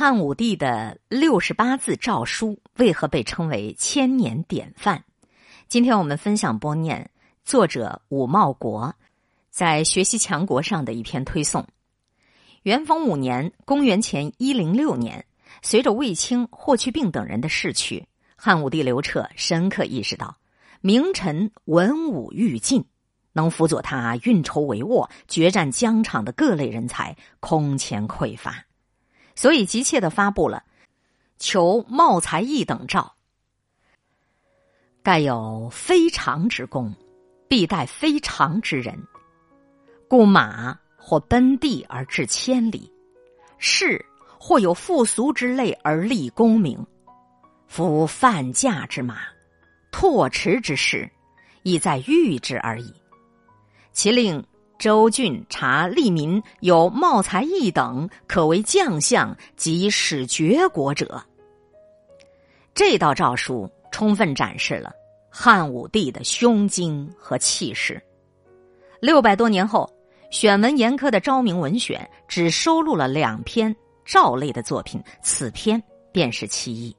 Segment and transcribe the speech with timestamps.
[0.00, 5.02] 汉武帝的六十八字诏书为何被称为千年典范？
[5.66, 7.10] 今天我们分享播念
[7.44, 8.94] 作者武茂国
[9.50, 11.66] 在学习强国上的一篇推送。
[12.62, 15.26] 元丰五年（公元前一零六年），
[15.62, 18.06] 随着卫青、霍去病等人的逝去，
[18.36, 20.36] 汉武帝刘彻深刻意识到，
[20.80, 22.84] 名臣文武俱进，
[23.32, 28.67] 能辅佐他运筹帷幄、决战疆场的各类人才空前匮乏。
[29.38, 30.64] 所以急切的发布了
[31.38, 33.14] 求茂才义等诏，
[35.00, 36.92] 盖有非常之功，
[37.46, 39.00] 必待非常之人。
[40.08, 42.92] 故马或奔地而至千里，
[43.58, 44.04] 士
[44.40, 46.84] 或有负俗之类而立功名。
[47.68, 49.20] 夫犯驾之马，
[49.92, 51.08] 拓驰之士，
[51.62, 52.92] 亦在御之而已。
[53.92, 54.44] 其令。
[54.78, 61.20] 周郡察利民有茂才义等，可为将相及使绝国者。
[62.74, 64.92] 这道诏书充分展示了
[65.28, 68.00] 汉武帝的胸襟和气势。
[69.00, 69.92] 六百多年后，
[70.30, 76.96] 选文严苛的《昭明文选》只收录了两篇诏类的作品，此篇便是其一。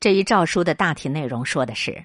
[0.00, 2.04] 这一诏书的大体内容说的是：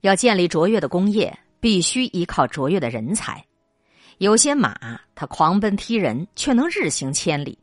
[0.00, 3.44] 要建立卓越的工业，必须依靠卓越的人才。
[4.18, 7.56] 有些马，它狂奔踢人，却能日行千里；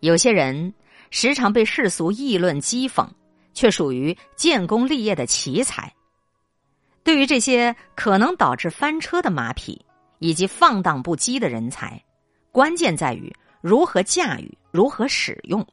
[0.00, 0.72] 有些人
[1.10, 3.06] 时常被世俗议论讥讽，
[3.52, 5.92] 却属于建功立业的奇才。
[7.02, 9.84] 对于这些可能导致翻车的马匹
[10.18, 12.02] 以及放荡不羁的人才，
[12.50, 15.64] 关键在于如何驾驭、如何使用。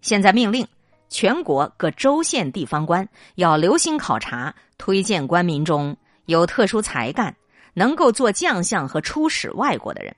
[0.00, 0.66] 现在命令
[1.08, 7.36] 全国各州县地方官要留心考察，推荐官民中有特殊才干。
[7.78, 10.16] 能够做将相和出使外国的人，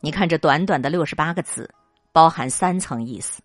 [0.00, 1.72] 你看这短短的六十八个字，
[2.12, 3.40] 包含三层意思。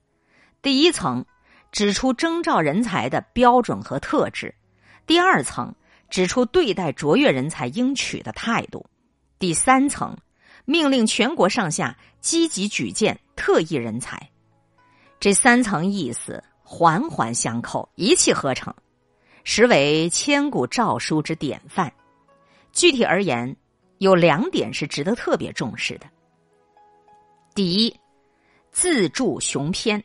[0.62, 1.26] 第一层
[1.72, 4.50] 指出征召人才的标准和特质；
[5.08, 5.74] 第二层
[6.10, 8.86] 指出对待卓越人才应取的态度；
[9.40, 10.18] 第三层
[10.66, 14.30] 命令全国上下积极举荐特异人才。
[15.22, 18.76] 这三层意思环环相扣，一气呵成，
[19.46, 21.90] 实为千古诏书之典范。
[22.76, 23.56] 具体而言，
[24.00, 26.06] 有两点是值得特别重视的。
[27.56, 28.00] 第一，
[28.74, 30.04] 自著雄篇，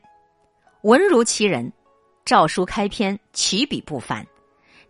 [0.82, 1.70] 文如其人，
[2.24, 4.24] 诏书开篇起笔不凡，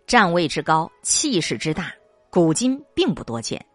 [0.05, 1.91] 站位之高，气势之大，
[2.29, 3.65] 古今并不多见。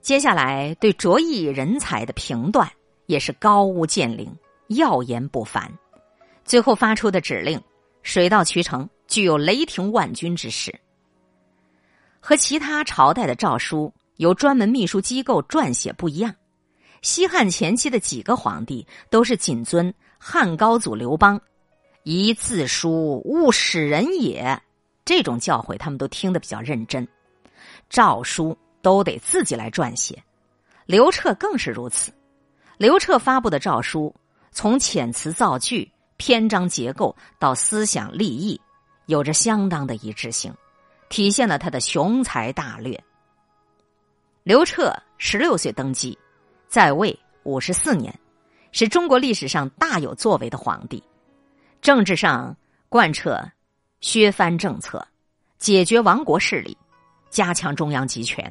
[0.00, 2.66] 接下来对卓异人才的评断
[3.04, 4.26] 也是高屋建瓴，
[4.68, 5.70] 耀言不凡。
[6.46, 7.62] 最后发出的指令，
[8.02, 10.74] 水到渠成，具有雷霆万钧之势。
[12.28, 16.34] 和其他朝代的诏书由专门秘书机构撰写不一样，
[17.00, 21.40] 西汉前期的几个皇帝都是谨遵汉高祖刘邦
[22.04, 24.60] “一字书，勿使人也”
[25.06, 27.08] 这种教诲，他们都听得比较认真，
[27.88, 30.22] 诏书都得自己来撰写。
[30.84, 32.12] 刘彻更是如此，
[32.76, 34.14] 刘彻发布的诏书，
[34.52, 38.60] 从遣词造句、篇章结构到思想立意，
[39.06, 40.52] 有着相当的一致性。
[41.08, 42.98] 体现了他的雄才大略。
[44.42, 46.18] 刘彻十六岁登基，
[46.68, 48.14] 在位五十四年，
[48.72, 51.02] 是中国历史上大有作为的皇帝。
[51.82, 52.56] 政治上
[52.88, 53.38] 贯彻
[54.00, 55.06] 削藩政策，
[55.58, 56.76] 解决亡国势力，
[57.28, 58.50] 加强中央集权；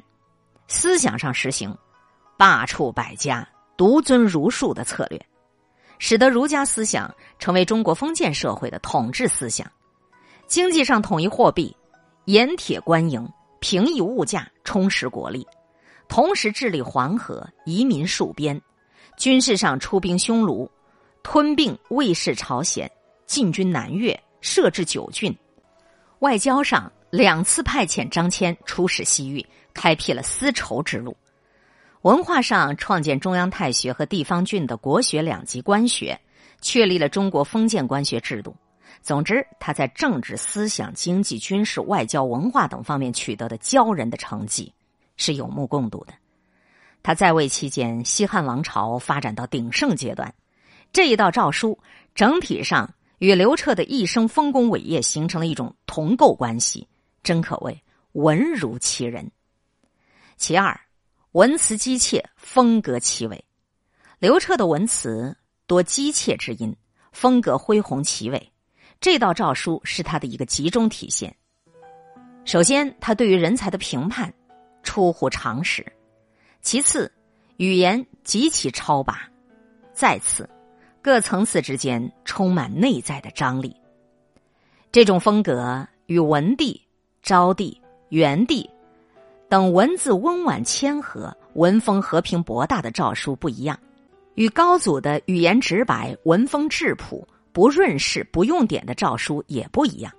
[0.67, 1.75] 思想上实行
[2.37, 5.19] 罢黜百家、独尊儒术的策略，
[5.97, 9.69] 使得儒家思想成为中国封建社会的统治思想。
[10.45, 11.75] 经济上统一货币。
[12.27, 13.25] 盐铁官营，
[13.61, 15.47] 平抑物价，充实国力，
[16.09, 18.59] 同时治理黄河，移民戍边；
[19.15, 20.69] 军事上出兵匈奴，
[21.23, 22.91] 吞并魏氏朝鲜，
[23.25, 25.31] 进军南越，设置九郡；
[26.19, 31.13] 外交上两次派遣张骞出使西域，开辟了丝绸之路；
[32.01, 36.19] 文化上创建中央太学和地方郡的国学两级官学，
[36.59, 38.53] 确立了中国封建官学制度。
[39.01, 44.73] 总之，他在政治、思想、经济、军事、外交、文化等方面取得的骄人的成绩
[45.15, 46.13] 是有目共睹的。
[47.03, 50.33] 他在位期间，西汉王朝发展到鼎盛阶段。
[50.91, 51.79] 这一道诏书
[52.15, 56.87] 整体上与刘彻的一生丰功伟业形成了一种同构关系，
[57.23, 57.81] 真可谓
[58.13, 59.31] 文如其人。
[60.35, 60.77] 其二，
[61.31, 63.43] 文辞机切，风格奇伟。
[64.19, 66.75] 刘彻的文辞多机切之音，
[67.11, 68.51] 风格恢宏奇伟。
[68.99, 71.35] 这道诏书是他的一个集中体现。
[72.45, 74.33] 首先，他对于人才的评判
[74.81, 75.83] 出乎常识；
[76.61, 77.11] 其次，
[77.57, 79.13] 语言极其超拔；
[79.93, 80.49] 再次，
[81.01, 83.75] 各层次之间充满内在的张力。
[84.91, 86.81] 这种风格与文帝、
[87.21, 87.79] 昭帝、
[88.09, 88.67] 元帝
[89.49, 93.77] 等文字温婉谦和、文风和平博大的诏书不一样，
[94.35, 100.13] 与高祖的语言直白、文风质朴、不润饰、不用典的诏书也不一样。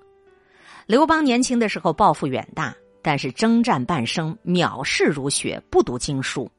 [0.86, 6.50] 刘邦年轻的时候抱负远大，但是征战半生，藐视儒学，不读经书；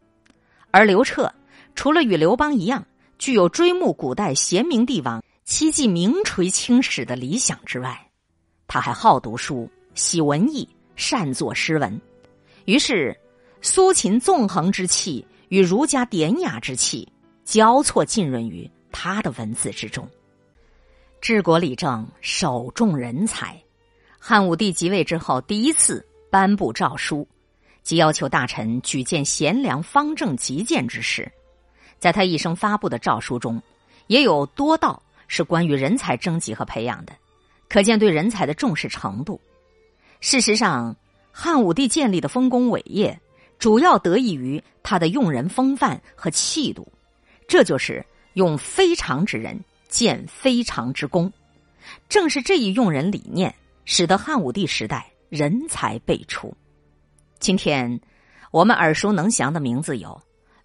[0.71, 1.29] 而刘彻
[1.75, 2.81] 除了与刘邦一样，
[3.17, 8.09] 具有追慕古代贤明帝王、期冀名垂青史的理想之外，
[8.65, 10.65] 他还好读书、喜文艺、
[10.95, 11.99] 善作诗文。
[12.63, 13.13] 于是，
[13.59, 17.05] 苏秦纵横之气与儒家典雅之气
[17.43, 20.09] 交错浸润于他的文字之中。
[21.21, 23.61] 治国理政，首重人才。
[24.17, 27.27] 汉武帝即位之后，第一次颁布诏书，
[27.83, 31.29] 即要求大臣举荐贤良、方正、极谏之士。
[31.99, 33.61] 在他一生发布的诏书中，
[34.07, 37.13] 也有多道是关于人才征集和培养的，
[37.67, 39.39] 可见对人才的重视程度。
[40.21, 40.95] 事实上，
[41.33, 43.19] 汉武帝建立的丰功伟业，
[43.59, 46.87] 主要得益于他的用人风范和气度。
[47.45, 48.05] 这就是
[48.35, 51.29] 用非常之人建非常之功。
[52.07, 53.53] 正是这一用人理念，
[53.83, 56.55] 使得汉武帝时代人才辈出。
[57.39, 57.99] 今天
[58.51, 60.21] 我们耳熟能详的名字有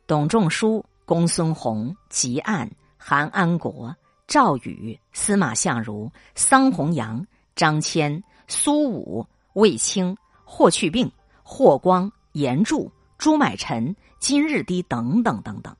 [0.07, 0.85] 董仲舒。
[1.07, 2.67] 公孙弘、汲黯、
[2.97, 3.95] 韩安国、
[4.27, 7.23] 赵宇、司马相如、桑弘羊、
[7.55, 10.17] 张骞、苏武、卫青、
[10.47, 11.13] 霍去病、
[11.43, 15.77] 霍光、严柱、朱买臣、金日低等等等等，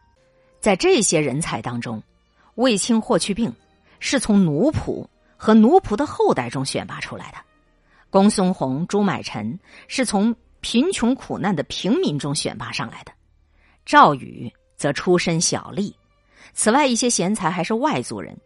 [0.61, 2.03] 在这些人才当中，
[2.57, 3.53] 卫青、霍去病
[4.01, 5.07] 是从奴仆
[5.37, 7.39] 和奴仆的后代中选拔出来的；
[8.11, 9.59] 公孙弘、朱买臣
[9.89, 13.13] 是从贫穷苦难的平民中选拔上来的；
[13.85, 14.53] 赵宇。
[14.77, 15.95] 则出身小吏，
[16.53, 18.37] 此外一些贤才还是外族人，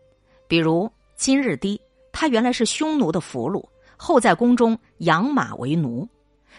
[0.46, 1.80] 比如金日低，
[2.12, 3.66] 他原来是匈奴的俘虏，
[3.96, 6.06] 后在宫中养马为奴，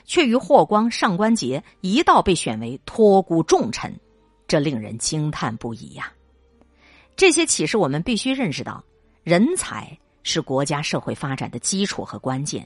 [0.06, 3.98] 却与霍光、上官桀一道被选为托孤重臣，
[4.48, 6.12] 这令人惊叹不已呀！
[7.20, 8.82] 这些启示我们必须认识到，
[9.26, 12.66] 人才是国家社会发展的基础和关键，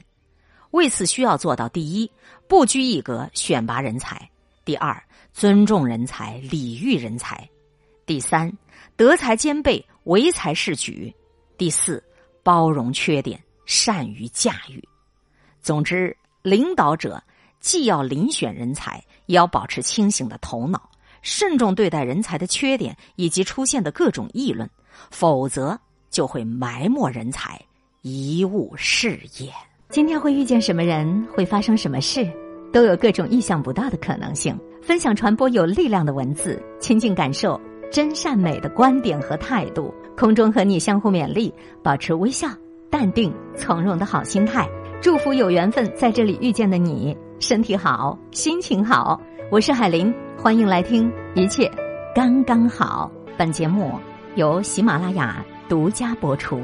[0.70, 2.08] 为此需要做到：第一，
[2.46, 4.16] 不拘一格选拔人才；
[4.64, 4.96] 第二。
[5.32, 7.50] 尊重人才，礼遇人才。
[8.06, 8.56] 第三，
[8.94, 11.12] 德才兼备，唯才是举。
[11.58, 12.00] 第四，
[12.44, 14.80] 包容缺点，善于驾驭。
[15.62, 17.20] 总之，领导者
[17.58, 20.88] 既要遴选人才，也要保持清醒的头脑，
[21.24, 24.68] 慎重对待人才的缺点以及出现的各种议论，
[25.10, 25.76] 否则
[26.10, 27.58] 就会埋没人才，
[28.02, 29.50] 贻误事业。
[29.88, 32.30] 今天会遇见什么人，会发生什么事，
[32.70, 34.56] 都有各种意想不到的可能性。
[34.82, 37.58] 分享传播有力量的文字，亲近感受
[37.90, 39.92] 真善美的观点和态度。
[40.14, 42.48] 空中和你相互勉励，保持微笑、
[42.90, 44.68] 淡定、从容的好心态。
[45.00, 49.18] 祝福有缘分在这里遇见的你，身体好，心情好。
[49.50, 50.12] 我是海林，
[50.44, 51.72] 欢迎来听，一切
[52.14, 53.10] 刚刚好。
[53.34, 53.98] 本节目
[54.34, 56.60] 由喜马拉雅独家播出。